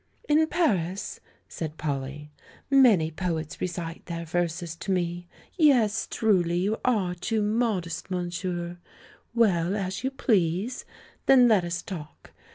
[0.27, 2.31] "In Paris," said Polly,
[2.71, 5.27] "many poets recite their verses to me.
[5.59, 8.79] Yes, truly, you are too mod est, monsieur.
[9.35, 10.85] Well, as you please;
[11.27, 12.31] then let us talk!